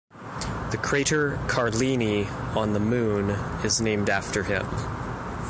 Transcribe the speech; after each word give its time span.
The 0.71 0.79
crater 0.81 1.35
Carlini 1.47 2.25
on 2.55 2.73
the 2.73 2.79
Moon 2.79 3.29
is 3.63 3.79
named 3.79 4.09
after 4.09 4.41
him. 4.43 4.65